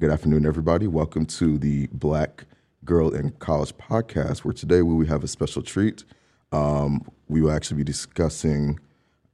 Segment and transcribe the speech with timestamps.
[0.00, 0.86] Good afternoon, everybody.
[0.86, 2.46] Welcome to the Black
[2.86, 6.04] Girl in College podcast, where today we will have a special treat.
[6.52, 8.80] Um, we will actually be discussing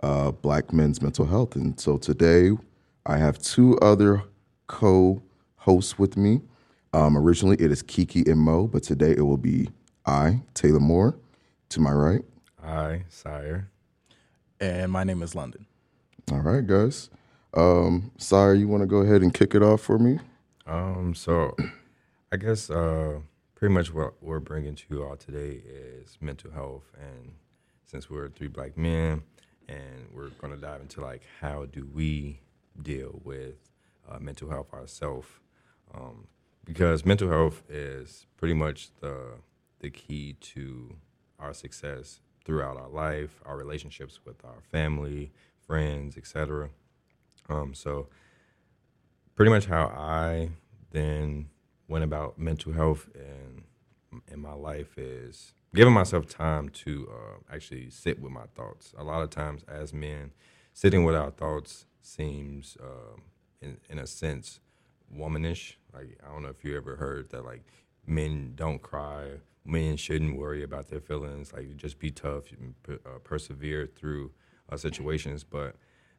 [0.02, 1.54] uh, black men's mental health.
[1.54, 2.50] And so today
[3.06, 4.24] I have two other
[4.66, 5.22] co
[5.54, 6.40] hosts with me.
[6.92, 9.68] Um, originally, it is Kiki and Mo, but today it will be
[10.04, 11.16] I, Taylor Moore,
[11.68, 12.24] to my right.
[12.60, 13.70] Hi, Sire.
[14.58, 15.64] And my name is London.
[16.32, 17.08] All right, guys.
[17.54, 20.18] Um, Sire, you want to go ahead and kick it off for me?
[20.66, 21.54] Um, so
[22.32, 23.20] I guess uh,
[23.54, 27.32] pretty much what we're bringing to you all today is mental health, and
[27.84, 29.22] since we're three black men,
[29.68, 32.40] and we're going to dive into like how do we
[32.82, 33.70] deal with
[34.10, 35.28] uh, mental health ourselves,
[35.94, 36.26] um,
[36.64, 39.34] because mental health is pretty much the
[39.80, 40.96] the key to
[41.38, 45.30] our success throughout our life, our relationships with our family,
[45.66, 46.70] friends, etc.
[47.48, 48.08] Um, so
[49.36, 50.50] pretty much how I
[50.90, 51.50] then
[51.88, 53.64] went about mental health in
[54.32, 58.94] in my life is giving myself time to uh, actually sit with my thoughts.
[58.96, 60.32] A lot of times, as men,
[60.72, 63.22] sitting with our thoughts seems, um,
[63.60, 64.60] in in a sense,
[65.14, 65.78] womanish.
[65.92, 67.64] Like I don't know if you ever heard that like
[68.06, 69.32] men don't cry,
[69.66, 71.52] men shouldn't worry about their feelings.
[71.52, 74.32] Like just be tough, and uh, persevere through
[74.70, 75.44] uh, situations.
[75.44, 75.76] But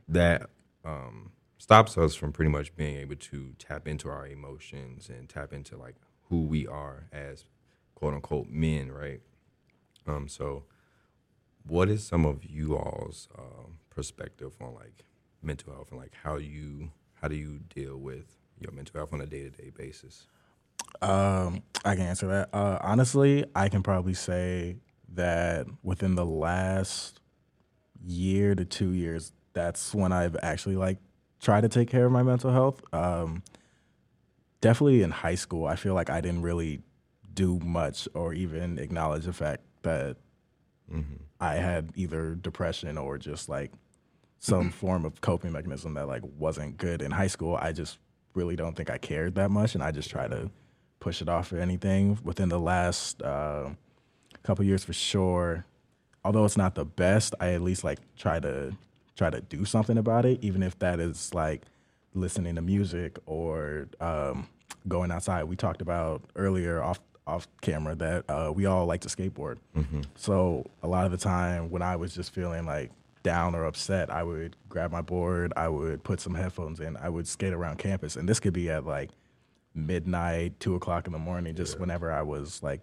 [0.07, 0.49] that
[0.85, 5.53] um, stops us from pretty much being able to tap into our emotions and tap
[5.53, 5.95] into like
[6.29, 7.45] who we are as
[7.95, 9.21] quote unquote men, right?
[10.05, 10.63] Um, so,
[11.65, 15.03] what is some of you all's um, perspective on like
[15.41, 16.91] mental health and like how you
[17.21, 20.27] how do you deal with your mental health on a day to day basis?
[21.01, 22.49] Um, I can answer that.
[22.53, 24.77] Uh, honestly, I can probably say
[25.13, 27.19] that within the last
[28.05, 30.99] year to two years, that's when I've actually like
[31.41, 32.81] tried to take care of my mental health.
[32.93, 33.43] Um,
[34.61, 36.81] definitely in high school, I feel like I didn't really
[37.33, 40.17] do much or even acknowledge the fact that
[40.91, 41.15] mm-hmm.
[41.39, 43.71] I had either depression or just like
[44.39, 47.55] some form of coping mechanism that like wasn't good in high school.
[47.55, 47.99] I just
[48.33, 50.49] really don't think I cared that much, and I just try to
[50.99, 52.19] push it off or anything.
[52.23, 53.69] Within the last uh,
[54.43, 55.65] couple years, for sure,
[56.23, 58.75] although it's not the best, I at least like try to
[59.17, 61.63] try to do something about it, even if that is like
[62.13, 64.47] listening to music or um,
[64.87, 65.43] going outside.
[65.45, 69.57] We talked about earlier off off camera that uh, we all like to skateboard.
[69.75, 70.01] Mm-hmm.
[70.15, 72.89] So a lot of the time when I was just feeling like
[73.21, 77.09] down or upset, I would grab my board, I would put some headphones in, I
[77.09, 79.09] would skate around campus, and this could be at like
[79.75, 81.81] midnight, two o'clock in the morning, just yeah.
[81.81, 82.81] whenever I was like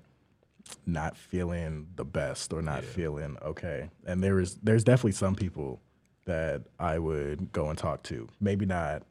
[0.84, 2.90] not feeling the best or not yeah.
[2.90, 3.88] feeling okay.
[4.04, 5.80] And there is there's definitely some people
[6.24, 8.28] that I would go and talk to.
[8.40, 9.02] Maybe not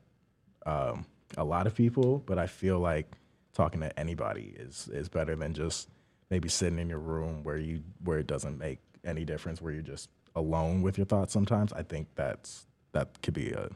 [0.66, 1.06] um,
[1.38, 3.12] a lot of people, but I feel like
[3.54, 5.90] talking to anybody is is better than just
[6.30, 9.82] maybe sitting in your room where you where it doesn't make any difference, where you're
[9.82, 11.34] just alone with your thoughts.
[11.34, 13.70] Sometimes I think that's that could be a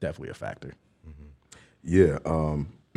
[0.00, 0.74] definitely a factor.
[1.08, 1.28] Mm-hmm.
[1.82, 2.72] Yeah, um,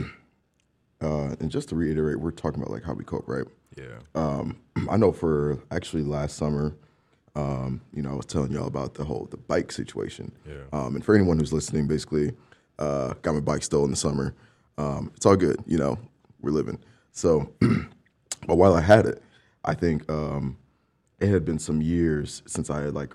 [1.01, 3.45] uh, and just to reiterate, we're talking about like how we cope, right?
[3.75, 3.99] Yeah.
[4.13, 4.57] Um,
[4.89, 6.75] I know for actually last summer,
[7.35, 10.31] um, you know, I was telling y'all about the whole the bike situation.
[10.47, 10.63] Yeah.
[10.71, 12.31] Um, and for anyone who's listening, basically,
[12.79, 14.33] uh, got my bike stolen in the summer.
[14.77, 15.97] Um, it's all good, you know,
[16.41, 16.79] we're living.
[17.11, 17.53] So,
[18.47, 19.21] but while I had it,
[19.63, 20.57] I think um,
[21.19, 23.13] it had been some years since I had like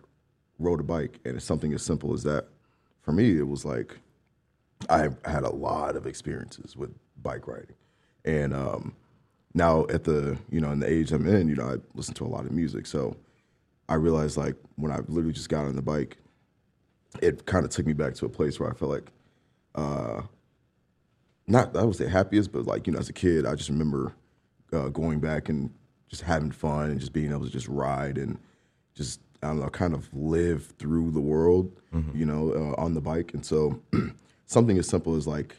[0.59, 2.47] rode a bike, and it's something as simple as that.
[3.03, 3.99] For me, it was like
[4.89, 6.91] I had a lot of experiences with
[7.23, 7.77] bike riding,
[8.25, 8.95] and um,
[9.55, 12.25] now at the you know in the age I'm in, you know, I listen to
[12.25, 13.17] a lot of music, so
[13.91, 16.17] I realized like when I literally just got on the bike,
[17.21, 19.11] it kind of took me back to a place where I felt like,
[19.75, 20.23] uh,
[21.47, 24.15] not I would say happiest, but like you know as a kid, I just remember
[24.73, 25.71] uh, going back and
[26.09, 28.39] just having fun and just being able to just ride and
[28.95, 32.17] just I don't know, kind of live through the world, mm-hmm.
[32.17, 33.35] you know, uh, on the bike.
[33.35, 33.81] And so
[34.47, 35.57] something as simple as like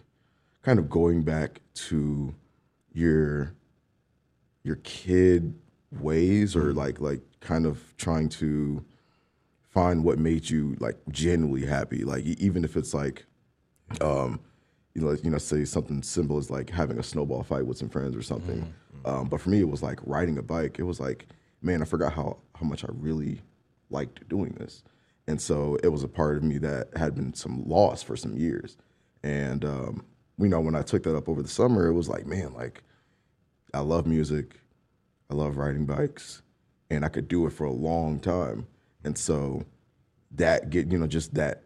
[0.62, 2.34] kind of going back to
[2.94, 3.54] your
[4.64, 5.54] your kid
[6.00, 6.78] ways or mm-hmm.
[6.78, 8.84] like like kind of trying to
[9.70, 12.04] find what made you like genuinely happy?
[12.04, 13.26] Like even if it's like
[14.00, 14.40] um
[14.94, 17.90] you know you know say something simple as like having a snowball fight with some
[17.90, 18.62] friends or something.
[18.62, 19.10] Mm-hmm.
[19.10, 20.78] um, but for me it was like riding a bike.
[20.80, 21.28] It was like
[21.62, 23.42] man i forgot how how much i really
[23.90, 24.84] liked doing this.
[25.28, 28.36] And so it was a part of me that had been some loss for some
[28.36, 28.76] years.
[29.24, 30.04] And um,
[30.42, 32.84] you know when i took that up over the summer it was like man like
[33.74, 34.60] i love music
[35.32, 36.42] I love riding bikes,
[36.90, 38.68] and I could do it for a long time.
[39.04, 39.64] And so
[40.32, 41.64] that get you know just that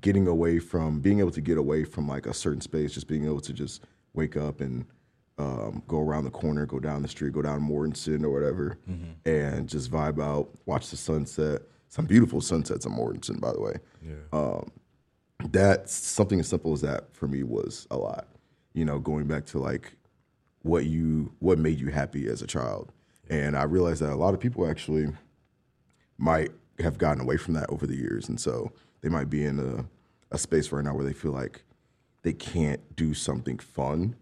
[0.00, 3.24] getting away from being able to get away from like a certain space, just being
[3.26, 3.84] able to just
[4.14, 4.86] wake up and
[5.38, 8.78] um, go around the corner, go down the street, go down Mortensen or whatever,
[9.24, 11.62] and just vibe out, watch the sunset.
[11.88, 13.74] Some beautiful sunsets in Mortensen, by the way.
[14.02, 14.14] Yeah.
[15.50, 18.28] That's something as simple as that for me was a lot.
[18.72, 19.92] You know, going back to like
[20.64, 22.90] what you what made you happy as a child,
[23.30, 25.06] and I realized that a lot of people actually
[26.18, 26.50] might
[26.80, 30.34] have gotten away from that over the years, and so they might be in a,
[30.34, 31.62] a space right now where they feel like
[32.22, 34.16] they can't do something fun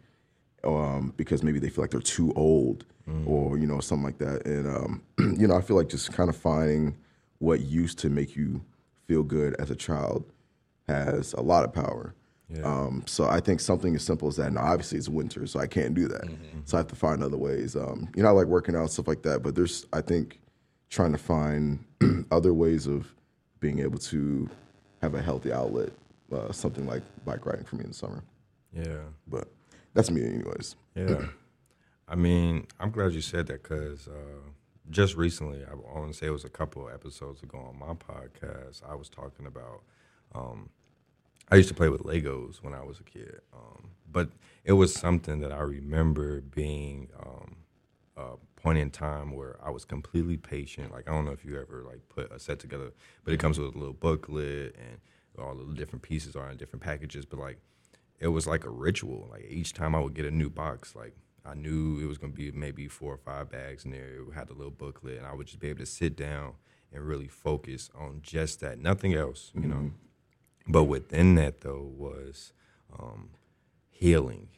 [0.64, 2.84] um, because maybe they feel like they're too old
[3.26, 4.46] or you know something like that.
[4.46, 5.02] And um,
[5.38, 6.96] you know, I feel like just kind of finding
[7.38, 8.64] what used to make you
[9.06, 10.24] feel good as a child
[10.88, 12.14] has a lot of power.
[12.54, 12.62] Yeah.
[12.64, 14.52] Um, so I think something as simple as that.
[14.52, 16.28] Now, obviously, it's winter, so I can't do that.
[16.66, 17.76] So I have to find other ways.
[17.76, 20.38] Um, you know, I like working out stuff like that, but there's I think
[20.90, 21.84] trying to find
[22.30, 23.12] other ways of
[23.60, 24.50] being able to
[25.00, 25.90] have a healthy outlet.
[26.30, 28.22] Uh, something like bike riding for me in the summer,
[28.72, 29.00] Yeah.
[29.28, 29.48] but
[29.92, 30.76] that's me, anyways.
[30.94, 31.26] Yeah.
[32.08, 34.40] I mean, I'm glad you said that because uh,
[34.90, 37.92] just recently, I want to say it was a couple of episodes ago on my
[37.94, 39.82] podcast, I was talking about.
[40.34, 40.70] Um,
[41.52, 44.30] I used to play with Legos when I was a kid, um, but
[44.64, 47.56] it was something that I remember being um,
[48.16, 50.92] a point in time where I was completely patient.
[50.92, 53.58] Like I don't know if you ever like put a set together, but it comes
[53.58, 54.98] with a little booklet and
[55.38, 57.26] all the different pieces are in different packages.
[57.26, 57.58] But like
[58.18, 59.28] it was like a ritual.
[59.30, 61.14] Like each time I would get a new box, like
[61.44, 64.06] I knew it was gonna be maybe four or five bags in there.
[64.06, 66.54] It had a little booklet, and I would just be able to sit down
[66.90, 69.90] and really focus on just that, nothing else, you know.
[70.66, 72.52] But within that though was
[72.98, 73.30] um,
[73.90, 74.48] healing.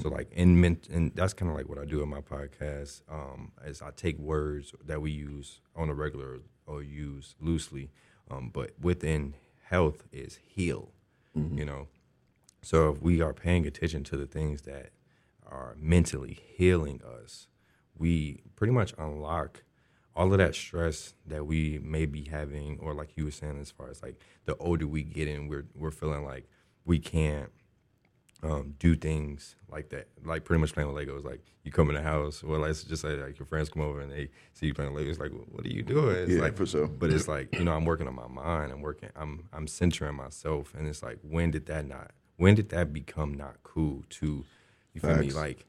[0.00, 3.02] So like in ment- and that's kind of like what I do in my podcast.
[3.10, 7.90] Um, is I take words that we use on a regular or use loosely,
[8.30, 10.92] um, but within health is heal.
[11.34, 11.88] You know,
[12.62, 14.92] so if we are paying attention to the things that
[15.46, 17.46] are mentally healing us,
[17.98, 19.62] we pretty much unlock
[20.16, 23.70] all of that stress that we may be having, or like you were saying, as
[23.70, 26.48] far as like the older we get in, we're we're feeling like
[26.86, 27.50] we can't
[28.42, 31.24] um, do things like that, like pretty much playing with Legos.
[31.24, 34.00] Like you come in the house, well, let's just say like your friends come over
[34.00, 35.10] and they see you playing Legos.
[35.10, 36.16] It's like, what are you doing?
[36.16, 36.86] It's Yeah, like, for sure.
[36.86, 38.72] But it's like you know, I'm working on my mind.
[38.72, 39.10] I'm working.
[39.14, 42.12] I'm I'm centering myself, and it's like, when did that not?
[42.38, 44.04] When did that become not cool?
[44.08, 44.44] To
[44.94, 45.30] you feel me?
[45.30, 45.66] Like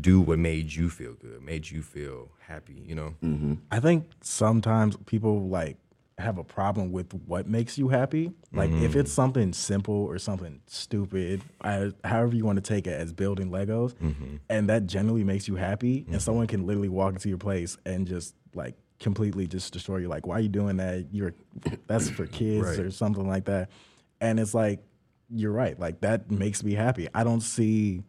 [0.00, 2.82] do what made you feel good, made you feel happy.
[2.86, 3.14] You know?
[3.22, 3.54] Mm-hmm.
[3.70, 5.76] I think sometimes people like
[6.18, 8.32] have a problem with what makes you happy.
[8.52, 8.96] Like if mm.
[8.96, 13.50] it's something simple or something stupid, I, however you want to take it as building
[13.50, 14.36] Legos, mm-hmm.
[14.48, 16.18] and that generally makes you happy, and mm-hmm.
[16.18, 20.08] someone can literally walk into your place and just like completely just destroy you.
[20.08, 21.06] Like, why are you doing that?
[21.10, 21.34] You're
[21.86, 22.78] that's for kids Right.
[22.78, 23.70] or something like that.
[24.20, 24.80] And it's like
[25.30, 25.78] you're right.
[25.78, 27.08] Like that makes me happy.
[27.14, 28.02] I don't see.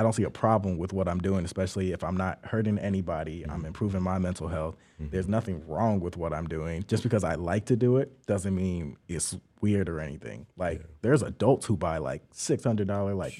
[0.00, 3.44] I don't see a problem with what I'm doing, especially if I'm not hurting anybody.
[3.44, 3.66] I'm mm-hmm.
[3.66, 4.74] improving my mental health.
[4.98, 5.10] Mm-hmm.
[5.10, 6.86] There's nothing wrong with what I'm doing.
[6.88, 10.46] Just because I like to do it doesn't mean it's weird or anything.
[10.56, 13.34] Like there's adults who buy like six hundred dollar like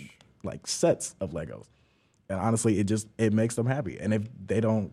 [0.45, 1.65] like sets of Legos,
[2.29, 3.99] and honestly, it just it makes them happy.
[3.99, 4.93] And if they don't,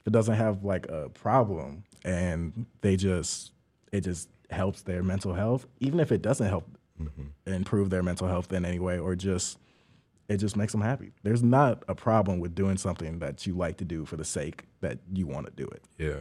[0.00, 3.52] if it doesn't have like a problem, and they just
[3.92, 6.68] it just helps their mental health, even if it doesn't help
[7.00, 7.52] mm-hmm.
[7.52, 9.60] improve their mental health in any way, or just
[10.28, 11.12] it just makes them happy.
[11.22, 14.64] There's not a problem with doing something that you like to do for the sake
[14.80, 15.84] that you want to do it.
[15.98, 16.16] Yeah.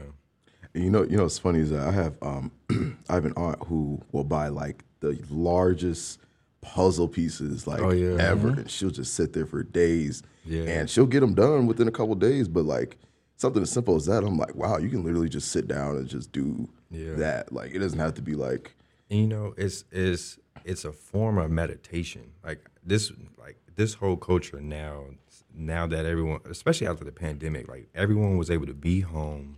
[0.74, 2.52] You know, you know what's funny is that I have um,
[3.10, 6.20] I have an aunt who will buy like the largest
[6.62, 8.18] puzzle pieces like Oh, yeah.
[8.22, 10.64] ever, and she'll just sit there for days, Yeah.
[10.64, 12.48] and she'll get them done within a couple days.
[12.48, 12.98] But like
[13.38, 16.08] something as simple as that, I'm like, wow, you can literally just sit down and
[16.08, 17.14] just do Yeah.
[17.16, 17.52] that.
[17.54, 18.76] Like it doesn't have to be like,
[19.10, 24.18] And, you know it's it's it's a form of meditation like this like this whole
[24.18, 25.06] culture now
[25.54, 29.58] now that everyone especially after the pandemic like everyone was able to be home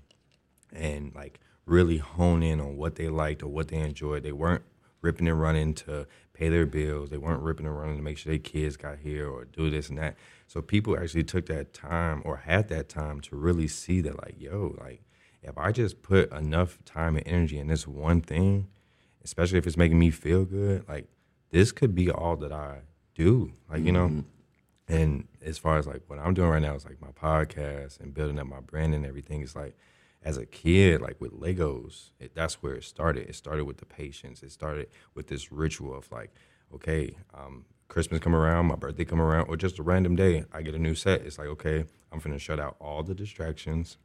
[0.74, 4.24] and like really hone in on what they liked or what they enjoyed.
[4.24, 4.64] They weren't
[5.02, 7.10] ripping and running to pay their bills.
[7.10, 9.90] They weren't ripping and running to make sure their kids got here or do this
[9.90, 10.16] and that.
[10.48, 14.36] So people actually took that time or had that time to really see that like
[14.40, 15.02] yo like
[15.44, 18.68] if i just put enough time and energy in this one thing
[19.28, 21.10] especially if it's making me feel good, like
[21.52, 22.78] this could be all that I
[23.18, 23.52] do.
[23.70, 24.24] Like, you know?
[24.88, 28.14] And as far as like what I'm doing right now is like my podcast and
[28.14, 29.42] building up my brand and everything.
[29.42, 29.76] It's like
[30.24, 33.28] as a kid, like with Legos, it, that's where it started.
[33.28, 34.44] It started with the patience.
[34.44, 36.32] It started with this ritual of like,
[36.74, 40.62] okay, um, Christmas come around, my birthday come around, or just a random day, I
[40.62, 41.22] get a new set.
[41.22, 43.98] It's like, okay, I'm gonna shut out all the distractions.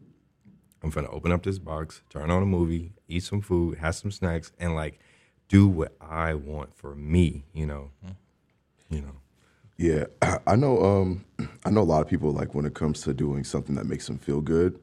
[0.83, 4.11] I'm gonna open up this box, turn on a movie, eat some food, have some
[4.11, 4.99] snacks, and like
[5.49, 7.45] do what I want for me.
[7.53, 7.91] You know,
[8.93, 9.17] you know.
[9.79, 10.05] Yeah,
[10.47, 10.83] I know.
[10.85, 11.25] Um,
[11.65, 14.07] I know a lot of people like when it comes to doing something that makes
[14.07, 14.79] them feel good.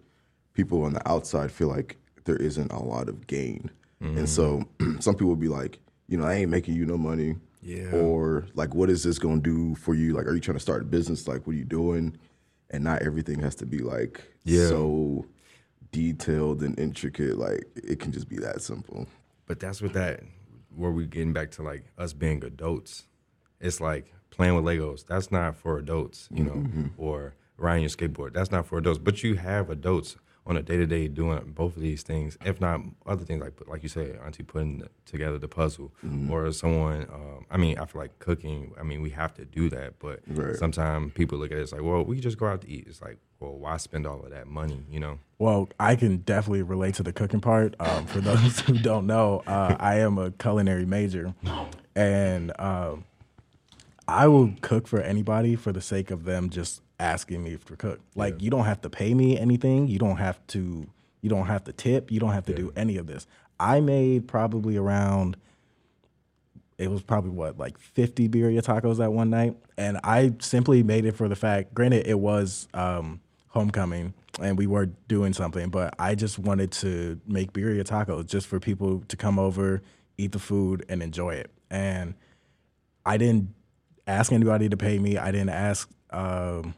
[0.53, 3.69] People on the outside feel like there isn't a lot of gain,
[4.01, 4.63] and so
[4.99, 7.35] some people will be like, you know, I ain't making you no money.
[7.61, 7.91] Yeah.
[7.91, 10.13] Or like, what is this gonna do for you?
[10.13, 11.27] Like, are you trying to start a business?
[11.27, 12.17] Like, what are you doing?
[12.71, 14.67] And not everything has to be like Yeah.
[14.69, 15.25] so
[15.91, 17.37] detailed and intricate.
[17.37, 19.07] Like, it can just be that simple.
[19.45, 20.21] But that's what that
[20.75, 23.05] where we getting back to like us being adults.
[23.59, 25.05] It's like playing with Legos.
[25.05, 26.63] That's not for adults, you know,
[26.97, 28.33] or riding your skateboard.
[28.33, 28.99] That's not for adults.
[28.99, 32.59] But you have adults on a day to day doing both of these things, if
[32.59, 35.91] not other things like like you say, Auntie putting together the puzzle,
[36.29, 37.01] or someone.
[37.13, 38.71] Um, I mean, I feel like cooking.
[38.79, 40.55] I mean, we have to do that, but Right.
[40.55, 42.85] sometimes people look at it as like, well, we just go out to eat.
[42.87, 44.83] It's like, well, why spend all of that money?
[44.89, 45.19] You know?
[45.37, 47.75] Well, I can definitely relate to the cooking part.
[47.79, 51.35] Um, for those who don't know, uh, I am a culinary major,
[51.95, 53.05] and um,
[54.09, 57.99] I will cook for anybody for the sake of them just asking me to cook.
[58.15, 59.87] Like you don't have to pay me anything.
[59.87, 60.89] You don't have to.
[61.21, 62.11] You don't have to tip.
[62.11, 63.27] You don't have to do any of this.
[63.59, 65.37] I made probably around.
[66.79, 71.05] It was probably what like fifty birria tacos that one night, and I simply made
[71.05, 71.75] it for the fact.
[71.75, 77.19] Granted, it was um, homecoming, and we were doing something, but I just wanted to
[77.27, 79.83] make birria tacos just for people to come over,
[80.17, 81.51] eat the food, and enjoy it.
[81.69, 82.15] And
[83.05, 83.53] I didn't
[84.09, 85.17] ask anybody to pay me.
[85.17, 85.89] I didn't ask.
[86.11, 86.73] Um,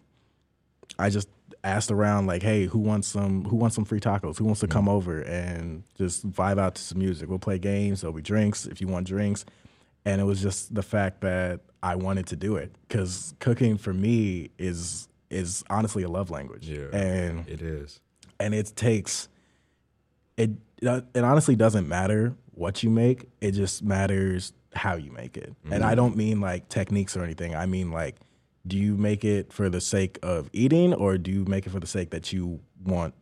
[1.00, 1.28] I just
[1.64, 3.46] asked around like, "Hey, who wants some?
[3.46, 4.38] Who wants some free tacos?
[4.38, 7.30] Who wants to come over and just vibe out to some music?
[7.30, 8.02] We'll play games.
[8.02, 9.46] There'll be drinks if you want drinks."
[10.04, 13.94] And it was just the fact that I wanted to do it because cooking for
[13.94, 16.68] me is is honestly a love language.
[16.68, 16.88] Yeah.
[16.92, 18.00] and It is.
[18.40, 19.30] and it takes
[20.38, 20.50] it
[20.82, 25.84] it honestly doesn't matter what you make it just matters how you make it and
[25.84, 25.96] i mm-hmm.
[25.98, 28.16] don't mean like techniques or anything i mean like
[28.66, 31.80] do you make it for the sake of eating or do you make it for
[31.80, 33.14] the sake that you want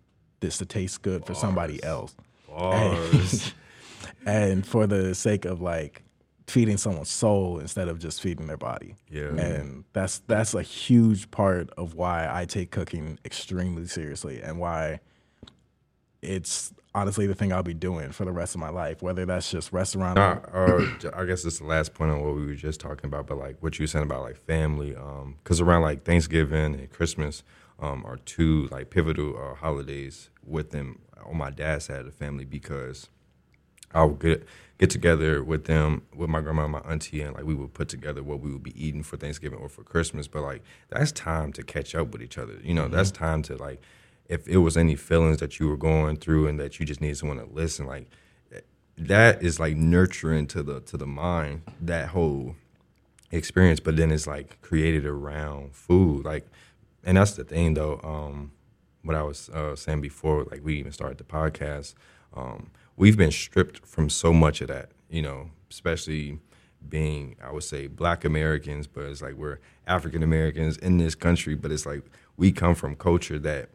[0.41, 2.15] this to taste good for somebody else
[2.47, 3.53] Bars.
[4.25, 6.03] and for the sake of like
[6.47, 8.95] feeding someone's soul instead of just feeding their body.
[9.09, 9.35] Yeah.
[9.35, 14.99] And that's that's a huge part of why I take cooking extremely seriously and why
[16.21, 19.51] it's honestly the thing I'll be doing for the rest of my life, whether that's
[19.51, 22.79] just restaurant Nah, uh, I guess it's the last point on what we were just
[22.79, 24.95] talking about, but like what you were saying about like family,
[25.43, 27.43] because around like Thanksgiving and Christmas
[27.79, 32.11] um, are two like pivotal uh, holidays with them on my dad's side of the
[32.11, 33.09] family because
[33.93, 37.43] I would get get together with them with my grandma and my auntie and like
[37.43, 40.27] we would put together what we would be eating for Thanksgiving or for Christmas.
[40.27, 42.59] But like that's time to catch up with each other.
[42.63, 43.81] You know, that's time to like
[44.29, 47.17] if it was any feelings that you were going through and that you just needed
[47.17, 48.07] someone to listen, like
[48.99, 52.55] that is like nurturing to the to the mind that whole
[53.31, 56.45] experience but then it's like created around food like
[57.03, 58.51] and that's the thing though um
[59.03, 61.93] what i was uh, saying before like we even started the podcast
[62.35, 66.37] um we've been stripped from so much of that you know especially
[66.89, 71.55] being i would say black americans but it's like we're african americans in this country
[71.55, 72.03] but it's like
[72.35, 73.69] we come from culture that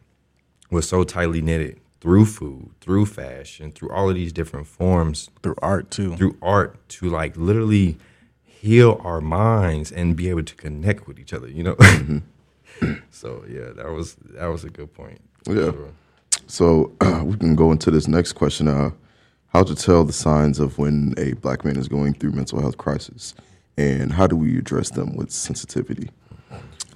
[0.71, 5.55] was so tightly knitted through food through fashion through all of these different forms through
[5.61, 6.15] art too.
[6.17, 7.97] through art to like literally
[8.43, 11.75] heal our minds and be able to connect with each other you know
[13.11, 15.71] so yeah that was that was a good point Yeah.
[15.71, 15.89] sure.
[16.47, 16.91] So
[17.23, 18.67] we can go into this next question.
[18.67, 18.91] Uh,
[19.47, 22.77] how to tell the signs of when a black man is going through mental health
[22.77, 23.33] crisis,
[23.77, 26.09] and how do we address them with sensitivity?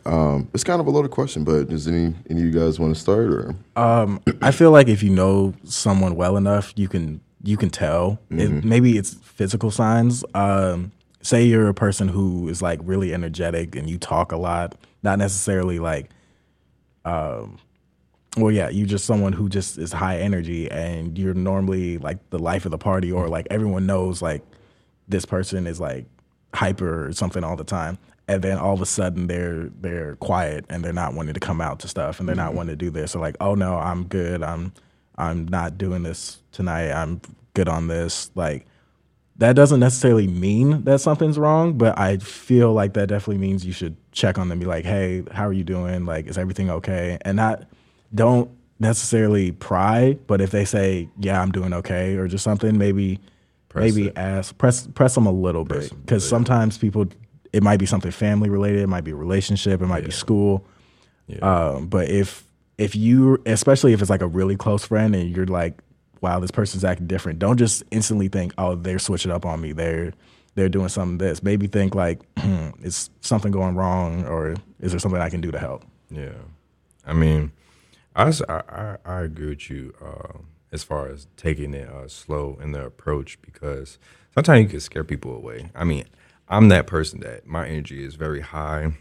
[0.05, 2.93] Um, it's kind of a loaded question, but does any any of you guys want
[2.95, 3.31] to start?
[3.31, 7.69] Or Um, I feel like if you know someone well enough, you can you can
[7.69, 8.19] tell.
[8.31, 10.23] It, maybe it's physical signs.
[10.33, 10.91] Um,
[11.21, 15.19] say you're a person who is like really energetic and you talk a lot, not
[15.19, 16.09] necessarily like,
[17.05, 17.57] um,
[18.37, 22.39] well, yeah, you're just someone who just is high energy and you're normally like the
[22.39, 24.43] life of the party, or like everyone knows like
[25.07, 26.05] this person is like
[26.53, 27.97] hyper or something all the time
[28.29, 31.59] and then all of a sudden they're they're quiet and they're not wanting to come
[31.59, 32.57] out to stuff and they're not mm-hmm.
[32.57, 33.11] wanting to do this.
[33.11, 34.43] So like oh no i'm good.
[34.43, 34.71] I'm
[35.17, 36.91] i'm not doing this tonight.
[36.91, 37.21] I'm
[37.55, 38.29] good on this.
[38.35, 38.67] Like
[39.37, 43.71] that doesn't necessarily mean that something's wrong but i feel like that definitely means you
[43.71, 46.05] should check on them be like hey how are you doing?
[46.05, 47.17] Like is everything okay?
[47.21, 47.65] And not
[48.13, 53.19] don't necessarily pry but if they say yeah i'm doing okay or just something maybe
[53.67, 54.17] Press maybe it.
[54.17, 55.89] ask press press them a little bit.
[56.05, 56.29] because yeah.
[56.29, 57.05] sometimes people
[57.53, 60.65] it might be something family related it might be a relationship it might be school
[61.27, 61.39] Yeah.
[61.39, 62.43] um, but if
[62.77, 65.79] if you especially if it's like a really close friend and you're like
[66.21, 69.71] wow this person's acting different don't just instantly think oh they're switching up on me
[69.71, 70.13] they're
[70.55, 71.41] they're doing something this.
[71.41, 75.51] Maybe think like, hmm, is something going wrong, or is there something I can do
[75.51, 75.85] to help?
[76.11, 76.33] Yeah,
[77.05, 77.51] I mean,
[78.15, 78.31] I
[79.05, 80.39] I agree with you uh,
[80.71, 83.99] as far as taking it uh, slow in the approach because
[84.33, 85.69] sometimes you can scare people away.
[85.75, 86.05] I mean,
[86.49, 88.93] I'm that person that my energy is very high,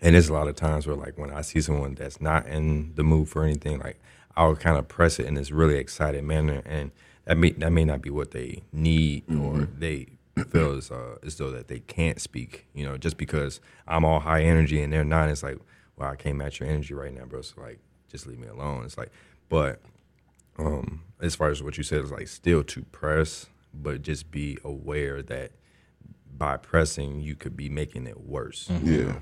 [0.00, 2.94] and there's a lot of times where like when I see someone that's not in
[2.94, 4.00] the mood for anything, like
[4.36, 6.90] I'll kind of press it in this really excited manner, and
[7.26, 10.06] that may that may not be what they need or they
[10.48, 12.66] feel as uh, as though that they can't speak.
[12.72, 15.58] You know, just because I'm all high energy and they're not, it's like,
[15.96, 17.42] well, I can't match your energy right now, bro.
[17.42, 18.84] So like, just leave me alone.
[18.84, 19.10] It's like,
[19.50, 19.80] but
[20.58, 24.56] um, as far as what you said is like still to press, but just be
[24.64, 25.52] aware that
[26.40, 28.68] by pressing you could be making it worse.
[28.82, 29.16] Yeah.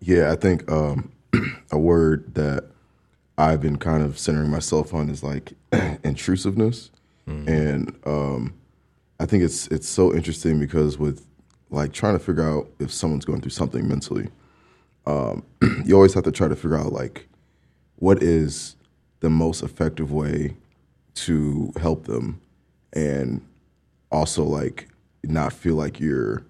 [0.00, 1.12] Yeah, I think um,
[1.70, 2.64] a word that
[3.36, 5.52] I've been kind of centering myself on is like
[6.02, 6.90] intrusiveness.
[7.26, 8.54] And um,
[9.20, 11.26] I think it's it's so interesting because with
[11.68, 14.28] like trying to figure out if someone's going through something mentally,
[15.04, 15.44] um,
[15.84, 17.28] you always have to try to figure out like
[17.96, 18.76] what is
[19.20, 20.56] the most effective way
[21.16, 22.40] to help them
[22.94, 23.46] and
[24.10, 24.88] also like
[25.30, 26.44] not feel like you're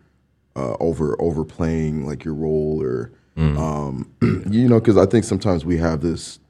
[0.57, 4.11] uh, over overplaying like your role or um,
[4.51, 6.41] you know because I think sometimes we have this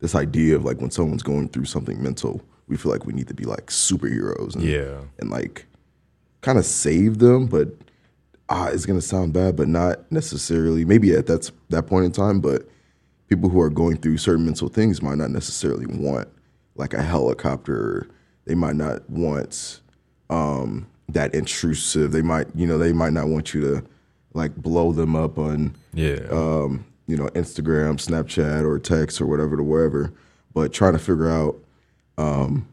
[0.00, 3.26] this idea of like when someone's going through something mental we feel like we need
[3.28, 5.00] to be like superheroes and, Yeah.
[5.18, 5.66] and like
[6.42, 7.68] kind of save them but
[8.50, 10.84] ah, it's gonna sound bad but not necessarily.
[10.84, 12.68] Maybe at that's that point in time but
[13.28, 16.28] people who are going through certain mental things might not necessarily want
[16.76, 18.08] like a helicopter.
[18.44, 19.80] They might not want
[20.28, 23.84] um, that intrusive they might you know they might not want you to
[24.34, 26.20] like blow them up on Yeah.
[26.30, 30.12] um, you know, Instagram, Snapchat, or text or whatever to wherever.
[30.54, 31.56] But trying to figure out,
[32.18, 32.68] um,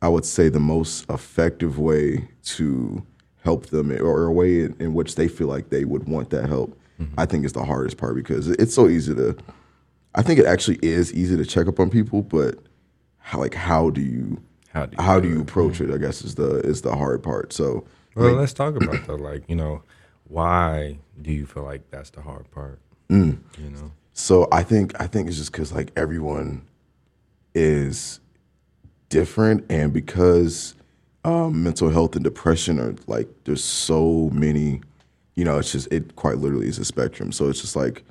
[0.00, 3.04] I would say the most effective way to
[3.44, 6.48] help them, or a way in, in which they feel like they would want that
[6.48, 6.74] help.
[7.18, 9.36] I think is the hardest part because it's so easy to.
[10.14, 12.58] I think it actually is easy to check up on people, but
[13.18, 15.92] how, like how do you How do you how do do you approach it?
[15.92, 17.52] I guess is the is the hard part.
[17.52, 19.20] So Well, let's talk about that.
[19.20, 19.82] Like, you know,
[20.24, 22.78] why do you feel like that's the hard part?
[23.08, 23.38] Mm.
[23.58, 26.62] You know, So I think I think it's just because like everyone
[27.54, 28.20] is
[29.08, 30.74] different, and because
[31.24, 34.80] um, mental health and depression are like there's so many,
[35.34, 37.32] you know, it's just it quite literally is a spectrum.
[37.32, 38.04] So it's just like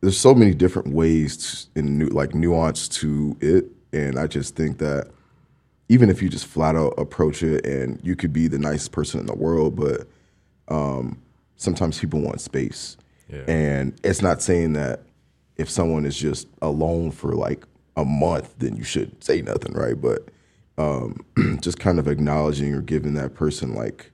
[0.00, 4.56] there's so many different ways to, and new, like nuance to it, and I just
[4.56, 5.10] think that
[5.88, 9.20] even if you just flat out approach it, and you could be the nicest person
[9.20, 10.06] in the world, but
[10.68, 11.20] um,
[11.56, 12.96] sometimes people want space.
[13.28, 13.44] Yeah.
[13.46, 15.02] And it's not saying that
[15.56, 17.64] if someone is just alone for like
[17.96, 20.00] a month, then you should say nothing, right?
[20.00, 20.28] But
[20.78, 21.24] um,
[21.60, 24.12] just kind of acknowledging or giving that person like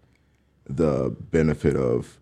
[0.66, 2.18] the benefit of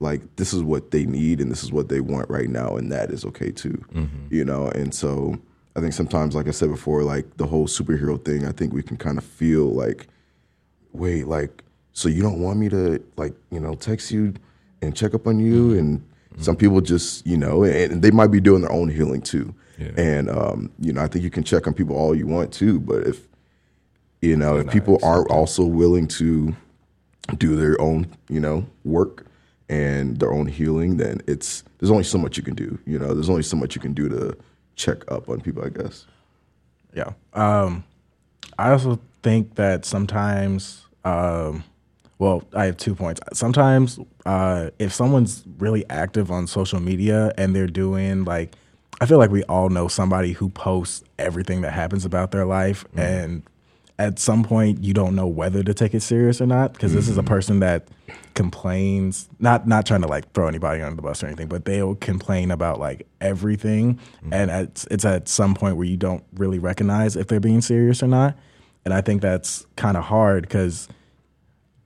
[0.00, 2.92] like this is what they need and this is what they want right now, and
[2.92, 3.82] that is okay too,
[4.30, 4.68] you know.
[4.68, 5.38] And so
[5.78, 8.82] I think sometimes, like I said before, like the whole superhero thing, I think we
[8.82, 10.08] can kind of feel like
[10.92, 11.62] wait, like,
[11.92, 14.34] so you don't want me to, like, you know, text you
[14.82, 15.76] and check up on you?
[15.76, 16.04] And
[16.38, 19.54] some people just, you know, and, and they might be doing their own healing too.
[19.78, 19.90] Yeah.
[19.96, 22.80] And, um, you know, I think you can check on people all you want to,
[22.80, 23.26] but if,
[24.20, 26.54] you know, if people aren't also willing to
[27.36, 29.26] do their own, you know, work
[29.68, 32.78] and their own healing, then it's, there's only so much you can do.
[32.84, 34.36] You know, there's only so much you can do to
[34.78, 36.06] check up on people, I guess.
[36.94, 37.12] Yeah.
[37.34, 37.84] Um,
[38.58, 41.64] I also think that sometimes, um,
[42.18, 43.20] well, I have two points.
[43.34, 48.54] Sometimes, uh, if someone's really active on social media and they're doing like,
[49.00, 52.84] I feel like we all know somebody who posts everything that happens about their life,
[52.96, 53.42] and
[53.98, 57.08] at some point you don't know whether to take it serious or not because this
[57.08, 57.28] is a mm-hmm.
[57.28, 57.88] person that
[58.34, 61.96] complains not not trying to like throw anybody under the bus or anything but they'll
[61.96, 63.94] complain about like everything.
[63.94, 64.32] Mm-hmm.
[64.32, 68.02] And it's, it's at some point where you don't really recognize if they're being serious
[68.02, 68.38] or not.
[68.84, 70.88] And i think that's kind of hard because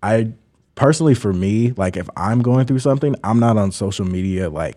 [0.03, 0.33] i
[0.75, 4.77] personally for me like if i'm going through something i'm not on social media like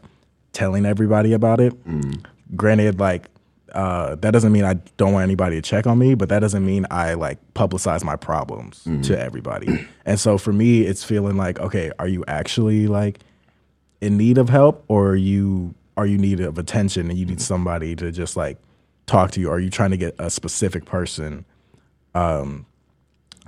[0.55, 1.85] telling everybody about it.
[1.85, 2.25] Mm.
[2.55, 3.29] Granted like
[3.75, 6.65] uh, that doesn't mean I don't want anybody to check on me, but that doesn't
[6.65, 9.85] mean I like publicize my problems to everybody.
[10.05, 13.19] and so for me, it's feeling like, okay, are you actually like
[13.99, 17.41] in need of help, or are you are you need of attention and you need
[17.41, 18.57] somebody to just like
[19.07, 19.49] talk to you?
[19.49, 21.45] Or are you trying to get a specific person
[22.13, 22.65] um,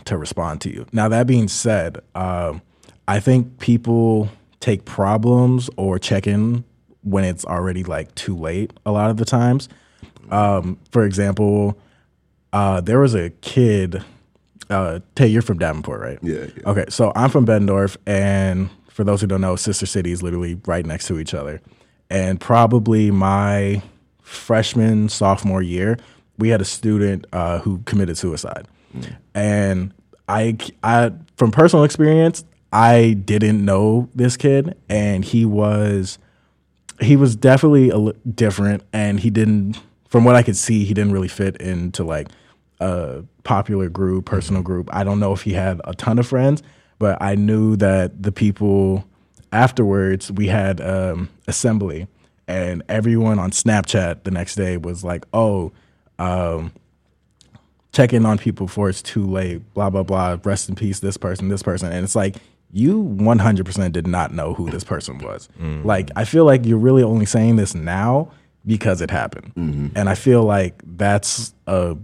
[0.05, 0.85] to respond to you?
[0.91, 2.61] Now that being said, um,
[3.07, 6.65] I think people take problems or check in
[7.03, 8.73] when it's already like too late.
[8.85, 9.69] A lot of the times.
[10.31, 11.77] Um, for example,
[12.53, 14.03] uh, there was a kid
[14.69, 16.19] uh, Tay, you're from Davenport, right?
[16.21, 16.69] Yeah, yeah.
[16.69, 20.85] Okay, so I'm from Bettendorf, and for those who don't know, sister cities literally right
[20.85, 21.61] next to each other.
[22.09, 23.81] And probably my
[24.21, 25.97] freshman sophomore year,
[26.37, 28.67] we had a student uh, who committed suicide,
[29.33, 29.93] and
[30.27, 36.19] I, I from personal experience, I didn't know this kid, and he was
[36.99, 41.11] he was definitely a different, and he didn't, from what I could see, he didn't
[41.11, 42.29] really fit into like
[42.79, 44.89] a popular group, personal group.
[44.93, 46.63] I don't know if he had a ton of friends,
[46.99, 49.05] but I knew that the people
[49.51, 52.07] afterwards we had um, assembly,
[52.47, 55.71] and everyone on Snapchat the next day was like, "Oh."
[56.19, 56.71] Um,
[57.91, 60.37] check in on people before it's too late, blah, blah, blah.
[60.43, 61.91] Rest in peace, this person, this person.
[61.91, 62.37] And it's like,
[62.71, 65.49] you 100% did not know who this person was.
[65.83, 68.29] Like, I feel like you're really only saying this now
[68.67, 69.53] because it happened.
[69.55, 69.87] Mm-hmm.
[69.97, 71.97] And I feel like that's a,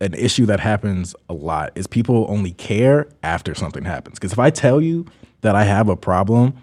[0.00, 4.18] an issue that happens a lot is people only care after something happens.
[4.18, 5.06] Because if I tell you
[5.40, 6.54] that I have a problem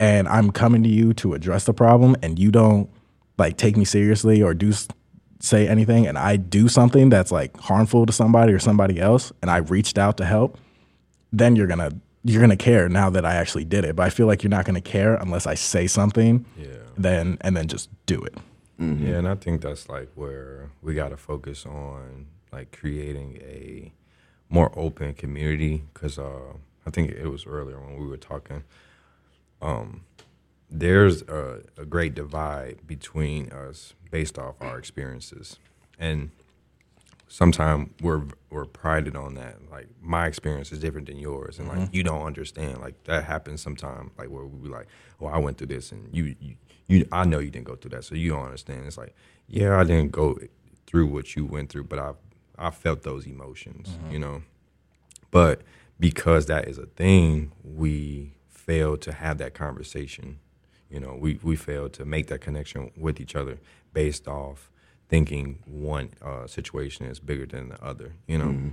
[0.00, 2.90] and I'm coming to you to address the problem and you don't
[3.38, 4.72] like take me seriously or do
[5.40, 9.50] say anything and I do something that's like harmful to somebody or somebody else and
[9.50, 10.58] I reached out to help,
[11.32, 11.90] then you're gonna
[12.24, 13.94] you're gonna care now that I actually did it.
[13.96, 16.66] But I feel like you're not gonna care unless I say something, Yeah.
[16.96, 18.34] then and then just do it.
[18.78, 23.92] Yeah, and I think that's like where we got to focus on like creating a
[24.48, 26.54] more open community because uh,
[26.86, 28.64] I think it was earlier when we were talking.
[29.62, 30.02] Um,
[30.70, 35.58] there's a, a great divide between us based off our experiences,
[35.98, 36.30] and
[37.28, 39.56] sometimes we're we're prided on that.
[39.70, 42.80] Like my experience is different than yours, and like you don't understand.
[42.80, 44.12] Like that happens sometimes.
[44.18, 44.88] Like where we be like,
[45.20, 47.90] "Oh, I went through this, and you, you, you, I know you didn't go through
[47.90, 49.14] that, so you don't understand." It's like,
[49.48, 50.38] yeah, I didn't go
[50.86, 52.12] through what you went through, but I,
[52.58, 54.42] I felt those emotions, you know.
[55.30, 55.62] But
[55.98, 60.38] because that is a thing, we fail to have that conversation.
[60.90, 63.58] You know, we we fail to make that connection with each other
[63.92, 64.70] based off
[65.08, 68.14] thinking one uh, situation is bigger than the other.
[68.26, 68.72] You know,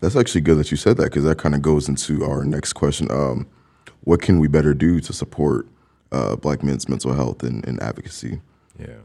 [0.00, 2.72] That's actually good that you said that because that kind of goes into our next
[2.72, 3.10] question.
[3.10, 3.46] Um,
[4.02, 5.68] what can we better do to support
[6.12, 8.40] uh, Black men's mental health and, and advocacy?
[8.78, 9.00] Yeah.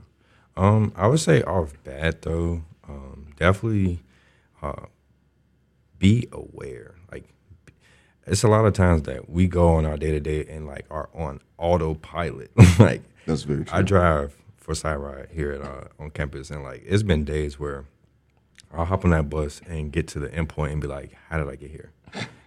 [0.58, 4.02] Um, I would say off bat though, um, definitely
[4.62, 4.86] uh,
[5.98, 6.96] be aware.
[7.12, 7.26] Like,
[8.26, 10.86] it's a lot of times that we go on our day to day and like
[10.90, 12.52] are on autopilot.
[12.80, 13.78] like, That's very true.
[13.78, 17.86] I drive for Ride here at uh, on campus, and like it's been days where
[18.74, 21.38] I'll hop on that bus and get to the end point and be like, "How
[21.38, 21.92] did I get here?"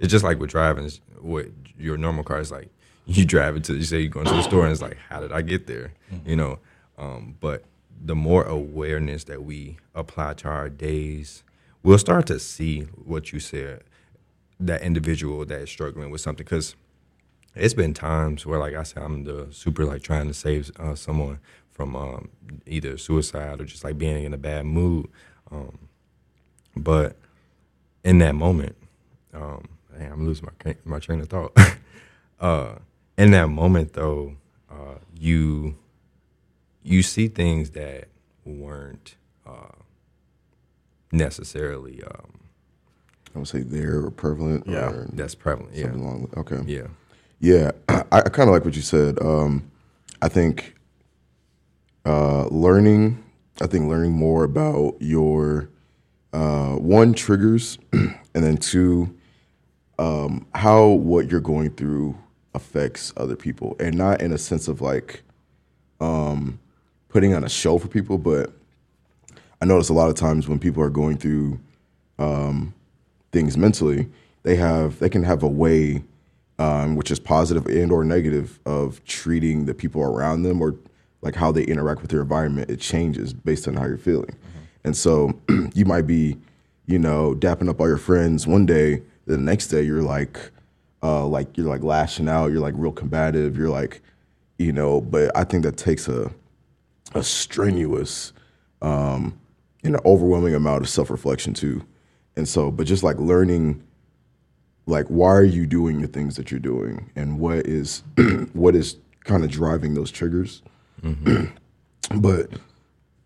[0.01, 0.91] It's just like with driving
[1.21, 2.41] with your normal car.
[2.41, 2.71] It's like
[3.09, 5.21] you drive it to you say you're going to the store, and it's like, "How
[5.21, 5.93] did I get there?"
[6.27, 6.59] You know.
[6.99, 7.65] Um, but
[8.05, 11.43] the more awareness that we apply to our days,
[11.83, 13.83] we'll start to see what you said.
[14.61, 16.75] That individual that is struggling with something, because
[17.55, 20.95] it's been times where like I said I'm the super like trying to save uh,
[20.95, 21.39] someone
[21.71, 22.29] from um,
[22.67, 25.09] either suicide or just like being in a bad mood.
[25.51, 25.79] Um,
[26.77, 27.17] but
[28.05, 28.77] in that moment,
[29.33, 31.57] um, man, I'm losing my my train of thought.
[32.41, 32.75] uh,
[33.19, 34.37] in that moment, though,
[34.71, 35.77] uh, you
[36.83, 38.09] you see things that
[38.47, 39.77] weren't uh,
[41.13, 42.39] necessarily um,
[43.35, 44.67] I would say there or prevalent.
[44.67, 44.91] Yeah.
[44.91, 45.75] or that's prevalent.
[45.75, 46.31] Yeah, along.
[46.37, 46.61] Okay.
[46.67, 46.87] yeah,
[47.41, 49.21] Yeah, I, I kind of like what you said.
[49.21, 49.71] Um,
[50.23, 50.77] I think
[52.07, 53.23] uh, learning,
[53.61, 55.69] I think learning more about your
[56.33, 59.15] uh, one triggers, and then two,
[59.99, 62.17] um, how what you're going through
[62.59, 65.23] affects other people, and not in a sense of like
[66.01, 66.59] um,
[67.09, 68.53] putting on a show for people, but
[69.61, 71.59] I notice a lot of times when people are going through
[72.19, 72.75] um,
[73.33, 74.09] things mentally,
[74.43, 76.03] they have they can have a way,
[76.59, 80.75] um, which is positive and or negative, of treating the people around them or
[81.23, 82.71] like how they interact with their environment.
[82.71, 84.37] It changes based on how you're feeling,
[84.85, 85.33] and so
[85.75, 86.37] you might be,
[86.87, 90.51] you know, dapping up all your friends one day, the next day you're like,
[91.03, 94.01] uh, like you're like lashing out, you're like real combative, you're like,
[94.59, 95.01] you know.
[95.01, 96.31] But I think that takes a
[97.15, 98.33] a strenuous
[98.83, 99.39] um,
[99.85, 101.85] and an overwhelming amount of self reflection too.
[102.37, 103.83] And so, but just like learning,
[104.87, 108.03] like why are you doing the things that you're doing, and what is
[108.53, 110.63] what is kind of driving those triggers.
[112.17, 112.51] but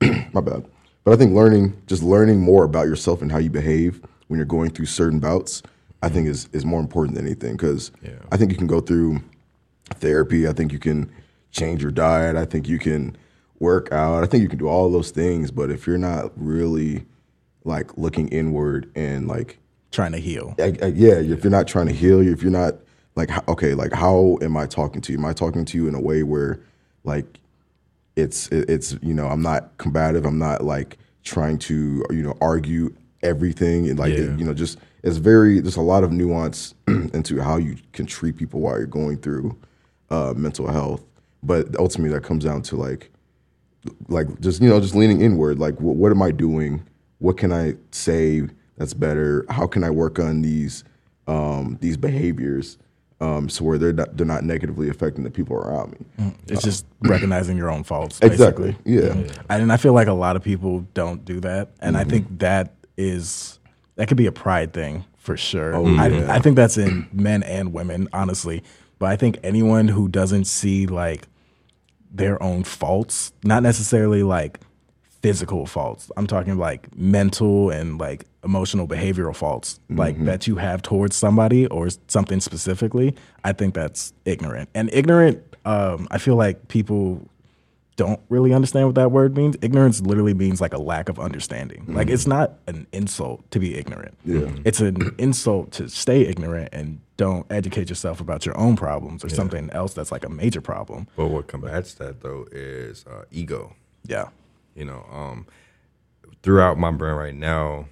[0.32, 0.66] my bad.
[1.04, 4.46] But I think learning, just learning more about yourself and how you behave when you're
[4.46, 5.62] going through certain bouts,
[6.02, 8.10] I think is is more important than anything because Yeah.
[8.30, 9.22] I think you can go through
[9.94, 10.48] therapy.
[10.48, 11.10] I think you can
[11.50, 12.36] change your diet.
[12.36, 13.16] I think you can
[13.60, 14.24] work out.
[14.24, 15.50] I think you can do all those things.
[15.50, 17.04] But if you're not really
[17.64, 19.58] like looking inward and like
[19.92, 20.54] trying to heal.
[20.58, 22.76] I, I, yeah, if you're not trying to heal, if you're not
[23.14, 25.18] like, okay, like how am I talking to you?
[25.18, 26.60] Am I talking to you in a way where,
[27.04, 27.26] like,
[28.16, 30.26] it's it's you know I'm not combative.
[30.26, 34.36] I'm not like trying to you know argue everything and like Yeah.
[34.36, 38.36] you know just it's very there's a lot of nuance into how you can treat
[38.36, 39.56] people while you're going through
[40.10, 41.04] uh, mental health.
[41.42, 43.10] But ultimately, that comes down to like
[44.08, 46.86] like just you know just leaning inward like what, what am i doing
[47.18, 48.40] what can i say
[48.78, 50.84] that's better how can i work on these
[51.26, 52.78] um these behaviors
[53.20, 56.86] um so where they're not they're not negatively affecting the people around me It's just
[57.00, 58.20] recognizing your own faults.
[58.22, 58.94] exactly Basically.
[58.94, 61.70] yeah And I feel like a lot of people don't do that.
[61.80, 63.58] And I think that is
[63.96, 65.74] that could be a pride thing for sure.
[65.76, 68.62] I, I think that's in men and women, honestly.
[68.98, 71.28] But I think anyone who doesn't see like
[72.10, 74.60] their own faults, not necessarily like
[75.22, 76.10] physical faults.
[76.16, 81.66] I'm talking like mental and like emotional behavioral faults like that you have towards somebody
[81.68, 83.14] or something specifically.
[83.44, 84.68] I think that's ignorant.
[84.74, 87.20] And ignorant um I feel like people
[87.96, 89.56] don't really understand what that word means.
[89.60, 91.84] Ignorance literally means like a lack of understanding.
[91.88, 94.16] Like it's not an insult to be ignorant.
[94.24, 94.50] Yeah.
[94.64, 99.28] It's an insult to stay ignorant and don't educate yourself about your own problems or
[99.28, 101.06] something else that's like a major problem.
[101.16, 103.76] But what combats that though is uh, ego.
[104.06, 104.28] Yeah.
[104.74, 105.46] You know, um,
[106.42, 107.86] throughout my brain right now,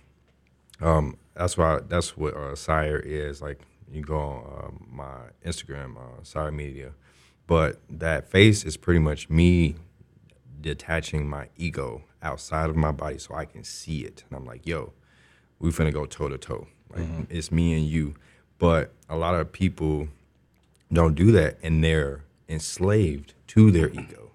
[0.80, 3.60] um, that's why that's what uh, Sire is like.
[3.92, 6.92] You go on um, my Instagram, uh, Sire Media,
[7.48, 9.74] but that face is pretty much me
[10.60, 14.66] detaching my ego outside of my body so I can see it, and I'm like,
[14.66, 14.92] yo,
[15.58, 16.66] we finna go toe to toe.
[16.94, 18.14] Like it's me and you.
[18.58, 20.08] But a lot of people
[20.92, 24.32] don't do that, and they're enslaved to their ego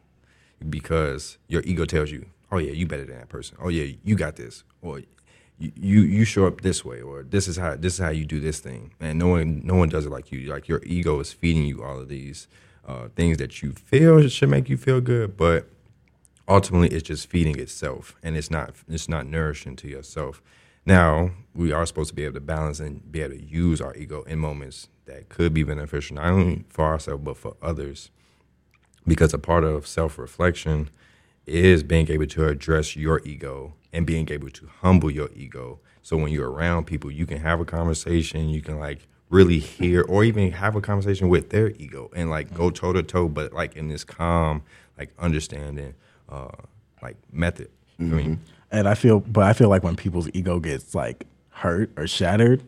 [0.68, 3.58] because your ego tells you, "Oh yeah, you better than that person.
[3.60, 7.48] Oh yeah, you got this." Or you you, you show up this way, or this
[7.48, 10.06] is how this is how you do this thing, and no one no one does
[10.06, 10.52] it like you.
[10.52, 12.48] Like your ego is feeding you all of these
[12.88, 15.70] uh, things that you feel should make you feel good, but
[16.48, 20.42] ultimately it's just feeding itself, and it's not it's not nourishing to yourself.
[20.86, 23.96] Now we are supposed to be able to balance and be able to use our
[23.96, 28.12] ego in moments that could be beneficial, not only for ourselves but for others
[29.08, 30.90] because a part of self reflection
[31.46, 35.80] is being able to address your ego and being able to humble your ego.
[36.02, 40.02] So when you're around people, you can have a conversation, you can like really hear
[40.04, 43.54] or even have a conversation with their ego and like go toe to toe, but
[43.54, 44.64] like in this calm,
[44.98, 45.94] like understanding,
[46.30, 46.48] uh,
[47.02, 47.70] like method.
[48.00, 48.40] I mean,
[48.72, 52.62] And I feel, but I feel like when people's ego gets like hurt or shattered,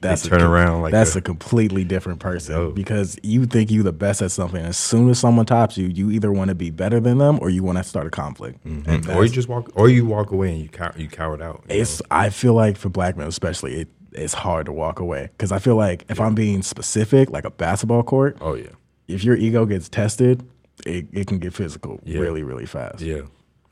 [0.00, 3.82] that's turn a, around like that's a- a completely different person because you think you're
[3.82, 4.64] the best at something.
[4.64, 7.50] As soon as someone tops you, you either want to be better than them or
[7.50, 8.64] you want to start a conflict.
[8.64, 11.64] And or you just walk, or you walk away and you cow- you cowered out.
[11.68, 11.82] you know?
[11.82, 15.52] it's I feel like for black men especially, it, it's hard to walk away because
[15.52, 18.68] I feel like if I'm being specific, like a basketball court, oh yeah,
[19.06, 20.48] if your ego gets tested,
[20.86, 22.20] it, it can get physical Yeah.
[22.20, 23.00] really, really fast.
[23.00, 23.22] yeah,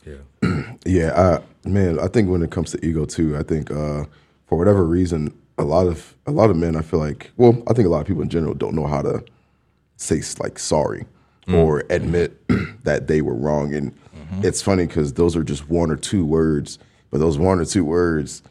[0.04, 0.16] yeah.
[0.84, 4.04] Yeah, I, man, I think when it comes to ego too, I think uh,
[4.46, 7.72] for whatever reason, a lot of a lot of men, I feel like, well, I
[7.72, 9.24] think a lot of people in general don't know how to
[9.96, 11.06] say like sorry
[11.52, 12.40] or admit
[12.84, 13.92] that they were wrong, and
[14.42, 16.78] it's funny because those are just one or two words,
[17.10, 18.42] but those one or two words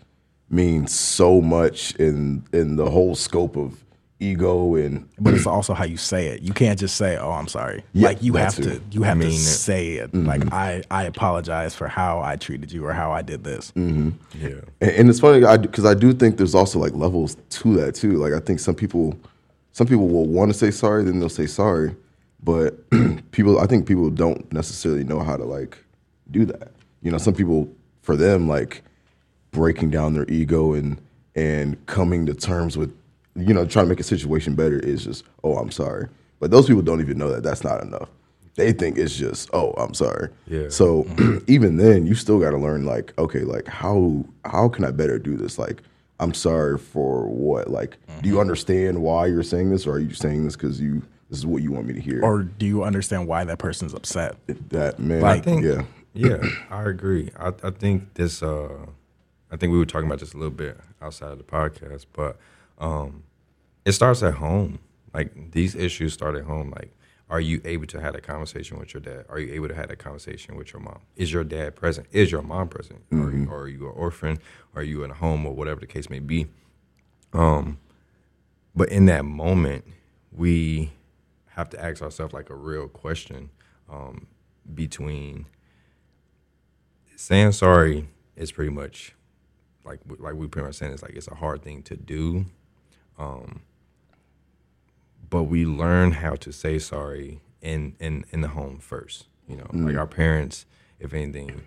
[0.49, 3.83] mean so much in in the whole scope of
[4.19, 6.41] ego and But it's also how you say it.
[6.41, 8.63] You can't just say, "Oh, I'm sorry." Yeah, like you have too.
[8.63, 10.11] to, you have Mean to say it.
[10.11, 10.25] Mm-hmm.
[10.25, 13.71] Like I, I apologize for how I treated you or how I did this.
[13.75, 14.09] Mm-hmm.
[14.41, 14.61] Yeah.
[14.81, 18.13] And, and it's funny because I, do think there's also like levels to that too.
[18.13, 19.17] Like I think some people,
[19.73, 21.95] some people will want to say sorry, then they'll say sorry,
[22.43, 22.89] but
[23.31, 25.77] people, I think people don't necessarily know how to like
[26.31, 26.71] do that.
[27.01, 27.69] You know, some people
[28.01, 28.81] for them like
[29.51, 31.01] breaking down their ego and
[31.35, 32.95] and coming to terms with,
[33.35, 36.07] you know, trying to make a situation better is just, oh, I'm sorry.
[36.39, 38.09] But those people don't even know that that's not enough.
[38.55, 40.29] They think it's just, oh, I'm sorry.
[40.47, 40.69] Yeah.
[40.69, 41.05] So
[41.47, 45.19] even then, you still got to learn like, okay, like how how can I better
[45.19, 45.59] do this?
[45.59, 45.81] Like,
[46.21, 47.69] I'm sorry for what?
[47.69, 51.01] Like, do you understand why you're saying this, or are you saying this because you
[51.29, 52.23] this is what you want me to hear?
[52.23, 54.37] Or do you understand why that person's upset?
[54.69, 55.81] that man, Like- I think, yeah,
[56.13, 56.37] yeah,
[56.69, 57.31] I agree.
[57.37, 58.41] I, I think this.
[58.41, 58.85] Uh,
[59.51, 62.37] I think we were talking about this a little bit outside of the podcast, but
[62.79, 63.23] um,
[63.85, 64.79] it starts at home.
[65.13, 66.71] Like these issues start at home.
[66.75, 66.91] Like,
[67.29, 69.25] are you able to have a conversation with your dad?
[69.29, 70.99] Are you able to have a conversation with your mom?
[71.15, 72.07] Is your dad present?
[72.11, 73.03] Is your mom present?
[73.11, 74.39] Or, or are you an orphan?
[74.75, 76.47] Are you in a home or whatever the case may be?
[77.33, 77.79] Um,
[78.75, 79.85] but in that moment,
[80.31, 80.91] we
[81.47, 83.49] have to ask ourselves like a real question
[83.89, 84.27] um,
[84.73, 85.45] between
[87.15, 89.15] saying sorry is pretty much
[89.85, 92.45] like like we pretty much saying it's like it's a hard thing to do.
[93.17, 93.61] Um,
[95.29, 99.25] but we learn how to say sorry in in in the home first.
[99.47, 99.99] You know, like mm.
[99.99, 100.65] our parents,
[100.99, 101.61] if anything,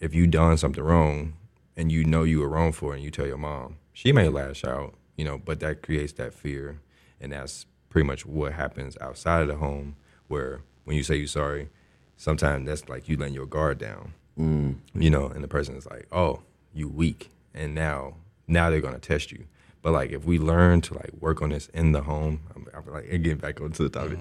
[0.00, 1.34] if you done something wrong
[1.76, 4.28] and you know you were wrong for it and you tell your mom, she may
[4.28, 6.80] lash out, you know, but that creates that fear.
[7.20, 9.96] And that's pretty much what happens outside of the home
[10.28, 11.68] where when you say you're sorry,
[12.16, 14.14] sometimes that's like you letting your guard down.
[14.38, 14.76] Mm.
[14.94, 16.42] You know, and the person is like, Oh,
[16.74, 17.30] you weak.
[17.54, 18.14] And now
[18.46, 19.44] now they're gonna test you.
[19.86, 22.92] But like if we learn to like work on this in the home, I'm, I'm
[22.92, 24.18] like again back onto the topic.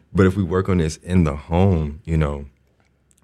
[0.12, 2.46] but if we work on this in the home, you know,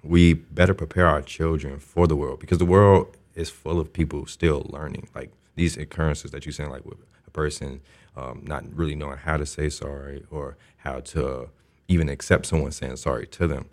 [0.01, 4.25] we better prepare our children for the world because the world is full of people
[4.27, 5.09] still learning.
[5.13, 7.81] Like these occurrences that you're saying, like with a person
[8.15, 11.49] um, not really knowing how to say sorry or how to
[11.89, 13.65] even accept someone saying sorry to them,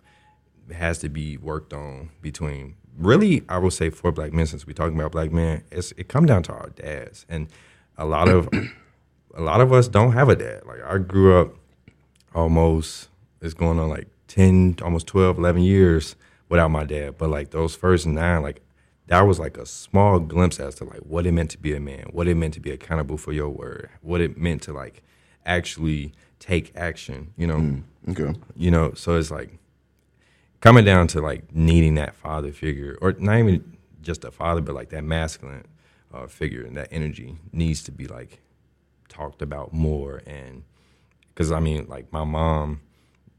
[0.69, 2.75] it has to be worked on between.
[2.97, 6.09] Really, I will say for black men, since we're talking about black men, it's, it
[6.09, 7.47] come down to our dads, and
[7.97, 8.49] a lot of
[9.33, 10.63] a lot of us don't have a dad.
[10.65, 11.55] Like I grew up
[12.33, 13.09] almost
[13.41, 16.15] it's going on like 10 almost 12 11 years
[16.47, 18.61] without my dad but like those first nine like
[19.07, 21.79] that was like a small glimpse as to like what it meant to be a
[21.79, 25.03] man what it meant to be accountable for your word what it meant to like
[25.45, 28.33] actually take action you know mm, Okay.
[28.55, 29.59] you know so it's like
[30.61, 34.73] coming down to like needing that father figure or not even just a father but
[34.73, 35.65] like that masculine
[36.13, 38.39] uh, figure and that energy needs to be like
[39.09, 40.63] talked about more and
[41.29, 42.81] because i mean like my mom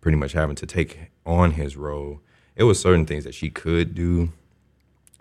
[0.01, 2.21] pretty much having to take on his role
[2.57, 4.31] it was certain things that she could do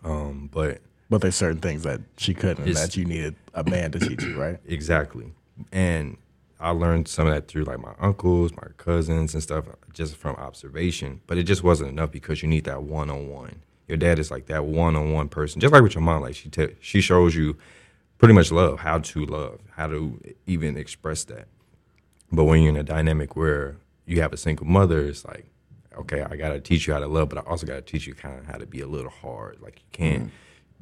[0.04, 4.00] um but But there's certain things that she couldn't that you needed a man to
[4.00, 4.60] teach you, right?
[4.66, 5.34] Exactly.
[5.72, 6.18] And
[6.60, 10.36] I learned some of that through like my uncles, my cousins, and stuff, just from
[10.38, 11.22] observation.
[11.28, 13.62] But it just wasn't enough because you need that one on one.
[13.92, 16.22] Your dad is like that one on one person, just like with your mom.
[16.22, 17.58] Like she te- she shows you
[18.20, 21.50] pretty much love, how to love, how to even express that.
[22.32, 23.76] But when you're in a dynamic where
[24.06, 25.46] you have a single mother, it's like,
[25.98, 28.40] okay, I gotta teach you how to love, but I also gotta teach you kind
[28.40, 29.58] of how to be a little hard.
[29.60, 30.32] Like you can't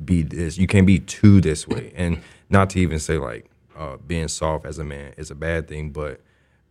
[0.05, 3.97] be this, you can't be too this way, and not to even say like uh,
[3.97, 6.21] being soft as a man is a bad thing, but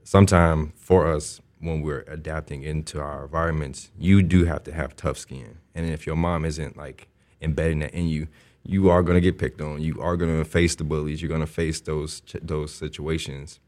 [0.04, 5.18] sometimes for us when we're adapting into our environments, you do have to have tough
[5.18, 7.08] skin, and if your mom isn't like
[7.40, 8.28] embedding that in you.
[8.64, 9.80] You are gonna get picked on.
[9.80, 11.22] You are gonna face the bullies.
[11.22, 13.60] You're gonna face those those situations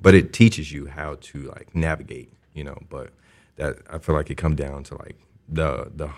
[0.00, 3.10] but it teaches you how to like navigate you know but
[3.56, 5.16] that i feel like it come down to like
[5.48, 6.10] the the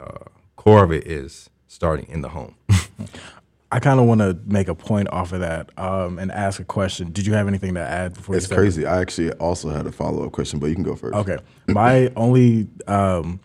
[0.00, 0.24] uh,
[0.56, 2.54] core of it is starting in the home
[3.70, 6.64] I kind of want to make a point off of that um, and ask a
[6.64, 7.12] question.
[7.12, 8.86] Did you have anything to add before It's crazy.
[8.86, 11.14] I actually also had a follow up question, but you can go first.
[11.14, 11.36] Okay.
[11.66, 13.40] My only um,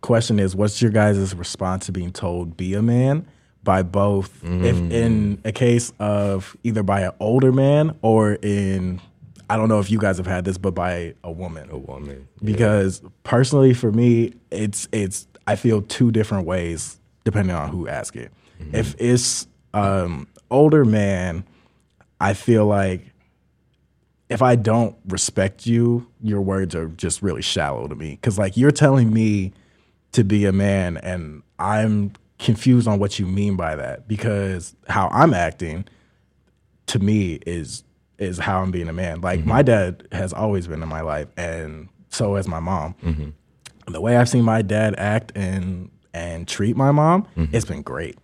[0.00, 3.26] question is what's your guys' response to being told be a man
[3.62, 9.00] by both, if in a case of either by an older man or in,
[9.50, 11.68] I don't know if you guys have had this, but by a woman?
[11.70, 17.68] a woman because personally for me it's it's i feel two different ways depending on
[17.68, 18.32] who asks it
[18.72, 19.46] if it's
[19.78, 21.44] um older man
[22.20, 23.12] i feel like
[24.28, 28.56] if i don't respect you your words are just really shallow to me because like
[28.56, 29.52] you're telling me
[30.12, 35.08] to be a man and i'm confused on what you mean by that because how
[35.12, 35.84] i'm acting
[36.86, 37.84] to me is
[38.18, 39.20] is how I'm being a man.
[39.20, 39.48] Like mm-hmm.
[39.48, 42.94] my dad has always been in my life, and so has my mom.
[43.04, 43.92] Mm-hmm.
[43.92, 47.54] The way I've seen my dad act and and treat my mom, mm-hmm.
[47.54, 48.18] it's been great.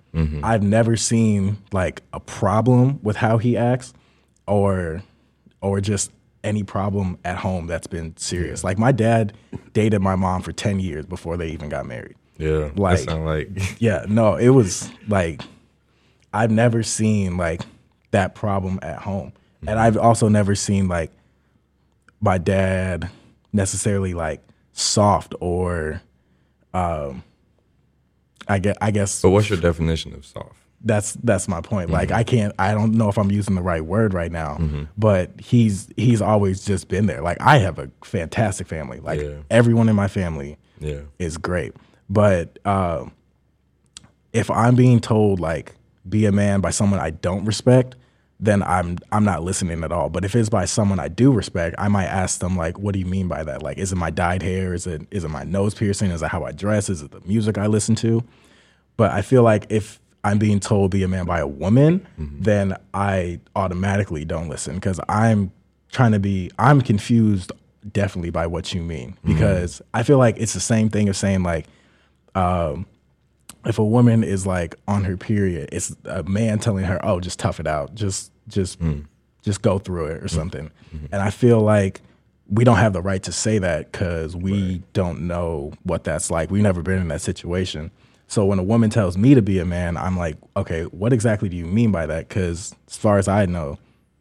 [0.45, 3.93] I've never seen like a problem with how he acts,
[4.47, 5.03] or
[5.61, 6.13] or just
[6.45, 8.63] any problem at home that's been serious.
[8.63, 9.33] Like my dad
[9.73, 12.15] dated my mom for ten years before they even got married.
[12.39, 13.49] yeah Like- like
[13.81, 15.43] Yeah, no, it was like
[16.33, 17.63] I've never seen like
[18.13, 19.33] that problem at home.
[19.67, 21.11] And I've also never seen like
[22.21, 23.11] my dad
[23.53, 26.03] necessarily like soft or
[26.73, 27.23] um
[28.49, 30.55] I guess I guess but what's your definition of soft
[30.87, 31.89] that's that's my point.
[31.91, 32.19] Like Mm-hmm.
[32.19, 34.59] I can't I don't know if I'm using the right word right now,
[34.99, 37.23] but he's he's always just been there.
[37.23, 39.01] Like I have a fantastic family.
[39.01, 39.37] Like Yeah.
[39.51, 41.73] everyone in my family yeah is great.
[42.11, 43.13] But um,
[44.35, 45.75] if I'm being told like
[46.07, 47.97] be a man by someone I don't respect,
[48.41, 50.09] then I'm I'm not listening at all.
[50.11, 52.99] But if it's by someone I do respect, I might ask them like, "What do
[52.99, 53.63] you mean by that?
[53.63, 54.75] Like, is it my dyed hair?
[54.75, 56.11] Is it is it my nose piercing?
[56.11, 56.89] Is it how I dress?
[56.89, 58.23] Is it the music I listen to?"
[58.97, 62.77] But I feel like if I'm being told be a man by a woman, then
[62.93, 65.53] I automatically don't listen because I'm
[65.93, 66.51] trying to be.
[66.59, 67.53] I'm confused
[67.93, 71.43] definitely by what you mean because I feel like it's the same thing of saying
[71.43, 71.67] like,
[72.35, 72.87] um,
[73.67, 77.39] if a woman is like on her period, it's a man telling her, "Oh, just
[77.39, 79.05] tough it out, just just mm.
[79.43, 80.31] just go through it or mm.
[80.31, 81.07] something." Mm-hmm.
[81.13, 82.01] And I feel like
[82.49, 86.51] we don't have the right to say that because we don't know what that's like.
[86.51, 87.91] We've never been in that situation.
[88.27, 91.49] So when a woman tells me to be a man, I'm like, okay, what exactly
[91.49, 92.29] do you mean by that?
[92.29, 93.79] Because as far as I know,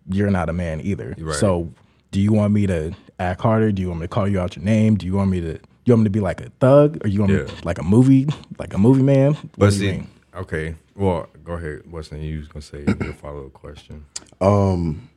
[0.09, 1.15] you're not a man either.
[1.17, 1.35] Right.
[1.35, 1.73] So
[2.11, 3.71] do you want me to act harder?
[3.71, 4.95] Do you want me to call you out your name?
[4.95, 7.19] Do you want me to you want me to be like a thug or you
[7.21, 7.47] want me Yeah.
[7.63, 8.27] like a movie
[8.59, 9.34] like a movie man?
[9.34, 10.07] What But do you see, mean?
[10.36, 10.75] okay.
[10.95, 11.81] Well, go ahead.
[11.89, 14.05] What's the you was gonna say your follow up question?
[14.41, 15.09] Um,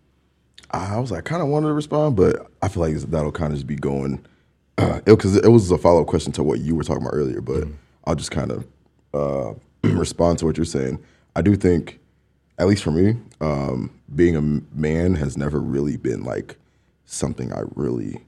[0.71, 3.59] I was like, kind of wanted to respond, but I feel like that'll kind of
[3.59, 4.25] just be going
[5.05, 7.41] because it, was a follow up question to what you were talking about earlier.
[7.41, 7.69] But
[8.05, 8.67] I'll just kind of
[9.15, 9.55] uh,
[9.89, 10.99] respond to what you're saying.
[11.37, 11.99] I do think,
[12.59, 14.43] at least for me, um, being a
[14.77, 16.57] man has never really been like
[17.05, 18.21] something I really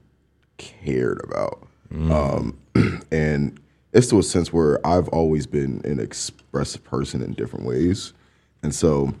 [0.57, 1.67] cared about.
[1.91, 2.57] Um,
[3.11, 3.59] and
[3.93, 8.13] it's to a sense where I've always been an expressive person in different ways.
[8.61, 9.13] And so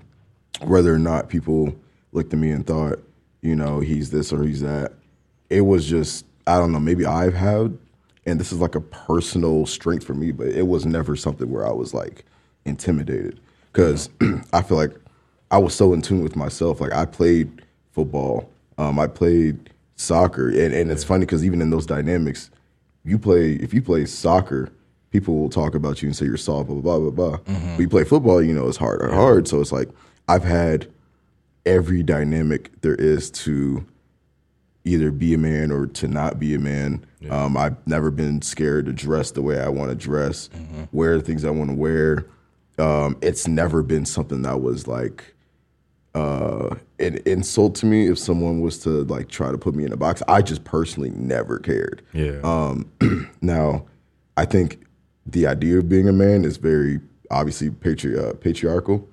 [0.61, 1.73] whether or not people
[2.11, 2.99] looked at me and thought,
[3.41, 4.93] you know, he's this or he's that,
[5.49, 7.77] it was just, I don't know, maybe I've had,
[8.25, 11.65] and this is like a personal strength for me, but it was never something where
[11.65, 12.25] I was like
[12.65, 13.39] intimidated.
[13.71, 14.09] Because
[14.53, 14.91] I feel like
[15.51, 16.81] I was so in tune with myself.
[16.81, 21.69] Like I played football, um, I played soccer, and, and it's funny because even in
[21.69, 22.51] those dynamics,
[23.03, 24.69] you play if you play soccer,
[25.11, 27.37] people will talk about you and say you're soft, blah blah blah blah.
[27.37, 27.55] blah.
[27.75, 29.47] But you play football, you know it's hard, hard, hard.
[29.47, 29.89] So it's like
[30.27, 30.87] I've had
[31.65, 33.85] every dynamic there is to
[34.85, 37.05] either be a man or to not be a man.
[37.29, 40.49] Um, I've never been scared to dress the way I want to dress,
[40.91, 42.25] wear the things I want to wear.
[42.77, 45.35] Um, it's never been something that was like
[46.15, 49.93] uh, an insult to me if someone was to like try to put me in
[49.93, 50.23] a box.
[50.27, 52.01] I just personally never cared.
[52.13, 52.39] Yeah.
[52.43, 52.91] Um,
[53.41, 53.85] now,
[54.37, 54.83] I think
[55.25, 56.99] the idea of being a man is very
[57.29, 59.07] obviously patri- uh, patriarchal.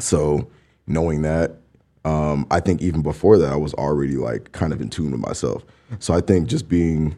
[0.00, 0.50] So
[0.86, 1.58] knowing that,
[2.04, 5.20] um, I think even before that, I was already like kind of in tune with
[5.20, 5.64] myself.
[6.00, 7.16] So I think just being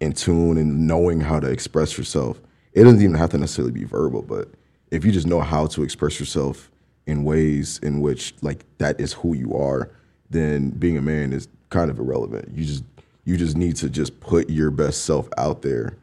[0.00, 2.40] in tune and knowing how to express yourself,
[2.72, 4.48] it doesn't even have to necessarily be verbal, but
[4.90, 6.70] if you just know how to express yourself
[7.08, 9.90] in ways in which like that is who you are,
[10.30, 12.50] then being a man is kind of irrelevant.
[12.54, 12.84] You just
[13.24, 15.96] you just need to just put your best self out there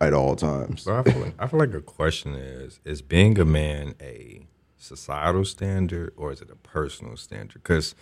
[0.00, 0.82] at all times.
[0.82, 4.46] So I feel like I feel like a question is: Is being a man a
[4.76, 7.62] societal standard or is it a personal standard?
[7.62, 7.94] Because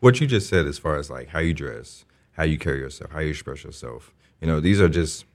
[0.00, 3.12] what you just said, as far as like how you dress, how you carry yourself,
[3.12, 5.26] how you express yourself, you know, these are just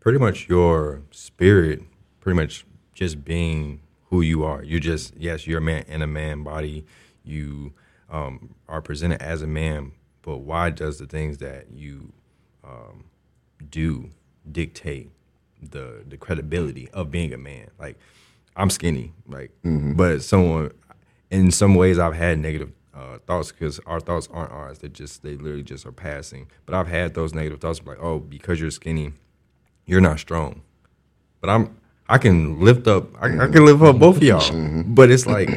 [0.00, 1.82] pretty much your spirit,
[2.20, 2.64] pretty much
[2.94, 3.80] just being
[4.12, 4.62] who you are.
[4.62, 6.84] You're just yes, you're a man in a man body.
[7.24, 7.72] You
[8.10, 12.12] um, are presented as a man, but why does the things that you
[12.62, 13.04] um,
[13.70, 14.10] do
[14.50, 15.10] dictate
[15.62, 17.70] the the credibility of being a man?
[17.78, 17.98] Like
[18.54, 20.72] I'm skinny, like, but someone
[21.30, 24.80] in some ways I've had negative uh, thoughts because our thoughts aren't ours.
[24.80, 26.50] They just they literally just are passing.
[26.66, 29.14] But I've had those negative thoughts like, oh, because you're skinny,
[29.86, 30.60] you're not strong.
[31.40, 31.78] But I'm
[32.08, 34.82] I can lift up I, I can lift up both of y'all.
[34.84, 35.48] But it's like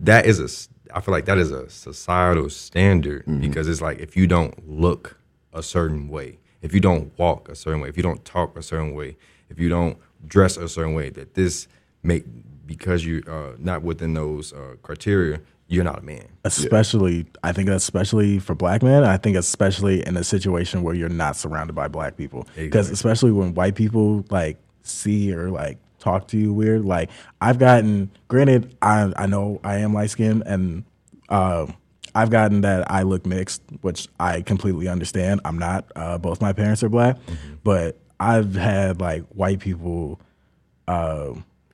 [0.00, 0.94] that is a.
[0.96, 5.18] I feel like that is a societal standard because it's like if you don't look
[5.52, 8.62] a certain way, if you don't walk a certain way, if you don't talk a
[8.62, 9.16] certain way,
[9.50, 11.68] if you don't dress a certain way, that this
[12.02, 12.24] make
[12.66, 16.26] because you uh not within those uh, criteria, you're not a man.
[16.44, 19.04] especially I think especially for black men.
[19.04, 22.92] I think especially in a situation where you're not surrounded by black people, because Exactly.
[22.94, 24.56] especially when white people like
[24.88, 26.84] see or like talk to you weird.
[26.84, 27.10] Like
[27.40, 30.84] I've gotten, granted, I I know I am light skinned and.
[31.28, 31.74] Um,
[32.14, 35.40] I've gotten that I look mixed, which I completely understand.
[35.44, 35.84] I'm not.
[35.94, 37.16] Uh, both my parents are black,
[37.62, 40.18] but I've had like white people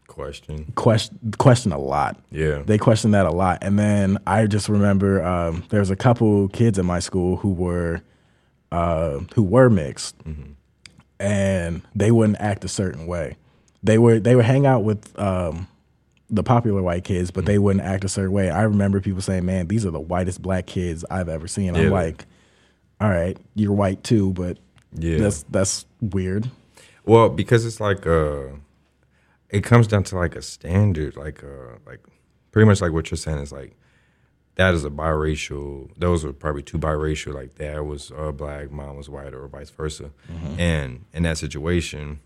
[0.07, 0.73] Question.
[0.75, 2.21] question question a lot.
[2.31, 2.63] Yeah.
[2.65, 3.59] They question that a lot.
[3.63, 7.51] And then I just remember um, there was a couple kids in my school who
[7.53, 8.03] were
[8.71, 10.17] uh, who were mixed,
[11.25, 13.37] and they wouldn't act a certain way.
[13.83, 15.67] They were they would hang out with um,
[16.31, 18.51] the popular white kids, but they wouldn't act a certain way.
[18.51, 21.91] I remember people saying, "Man, these are the whitest black kids I've ever seen." I'm
[21.91, 22.27] like,
[23.01, 24.59] "All right, you're white too, but
[24.93, 25.19] Yeah.
[25.19, 26.51] that's that's weird."
[27.05, 28.45] Well, because it's like uh
[29.51, 32.01] it comes down to like a standard, like uh like
[32.53, 33.77] pretty much like what you're saying is like
[34.57, 38.97] that is a biracial those were probably two biracial, like dad was uh black, mom
[38.97, 40.11] was white or vice versa.
[40.59, 42.21] And in that situation,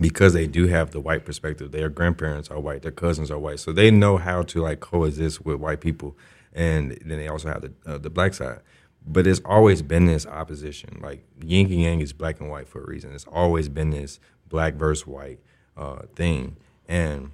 [0.00, 3.60] because they do have the white perspective, their grandparents are white, their cousins are white,
[3.60, 6.16] so they know how to like coexist with white people,
[6.52, 8.60] and then they also have the uh, the black side.
[9.04, 12.82] But it's always been this opposition, like yin and yang is black and white for
[12.82, 13.12] a reason.
[13.12, 15.40] It's always been this black versus white
[15.76, 16.56] uh, thing,
[16.88, 17.32] And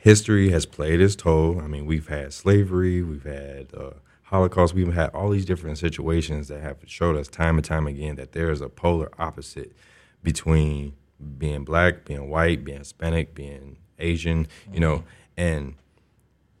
[0.00, 1.60] history has played its toll.
[1.60, 3.90] I mean, we've had slavery, we've had uh,
[4.24, 8.16] Holocaust, we've had all these different situations that have showed us time and time again
[8.16, 9.72] that there is a polar opposite
[10.22, 10.94] between
[11.38, 15.04] being black, being white, being Hispanic, being Asian, you know,
[15.36, 15.74] and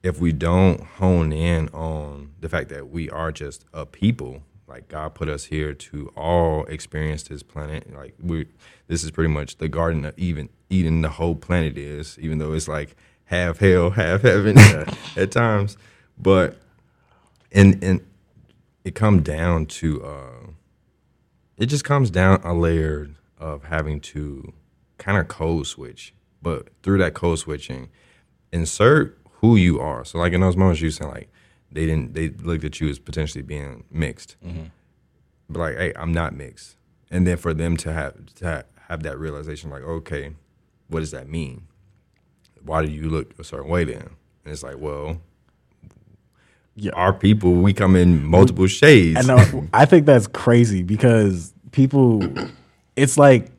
[0.02, 4.88] if we don't hone in on the fact that we are just a people, like
[4.88, 7.92] God put us here to all experience this planet.
[7.92, 8.46] Like we,
[8.86, 11.02] this is pretty much the Garden of even Eden.
[11.02, 12.96] The whole planet is, even though it's like
[13.30, 14.58] half hell, half heaven
[15.16, 15.76] at times.
[16.18, 16.58] But
[17.52, 18.00] and and
[18.84, 20.46] it comes down to uh,
[21.56, 23.08] it just comes down a layer
[23.38, 24.52] of having to
[24.98, 26.12] kind of code switch,
[26.42, 27.88] but through that code switching,
[28.52, 30.04] insert who you are.
[30.04, 31.28] So like in those moments you saying like
[31.72, 34.36] they didn't they looked at you as potentially being mixed,
[35.48, 36.76] but like hey I'm not mixed,
[37.10, 40.34] and then for them to have to have that realization like okay,
[40.88, 41.68] what does that mean?
[42.64, 44.10] Why do you look a certain way then?
[44.44, 45.20] And it's like well.
[46.76, 46.92] Yeah.
[46.92, 49.18] Our people, we come in multiple shades.
[49.18, 52.22] And uh, I think that's crazy because people,
[52.96, 53.50] it's like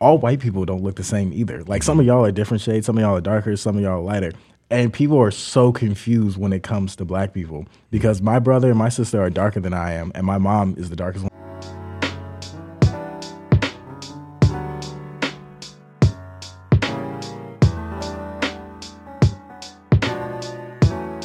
[0.00, 1.64] all white people don't look the same either.
[1.64, 3.98] Like some of y'all are different shades, some of y'all are darker, some of y'all
[3.98, 4.32] are lighter.
[4.70, 8.78] And people are so confused when it comes to black people because my brother and
[8.78, 11.37] my sister are darker than I am, and my mom is the darkest one.